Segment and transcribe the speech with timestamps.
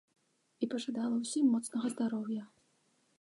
[0.63, 2.43] І пажадала ўсім моцнага здароўя.